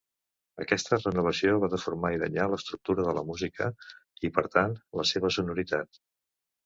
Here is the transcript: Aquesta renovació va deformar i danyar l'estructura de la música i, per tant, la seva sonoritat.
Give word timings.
Aquesta 0.63 0.97
renovació 1.01 1.59
va 1.63 1.69
deformar 1.73 2.11
i 2.15 2.21
danyar 2.23 2.47
l'estructura 2.53 3.05
de 3.09 3.15
la 3.19 3.25
música 3.29 3.69
i, 3.85 4.33
per 4.39 4.45
tant, 4.57 4.75
la 5.01 5.07
seva 5.15 5.33
sonoritat. 5.37 6.01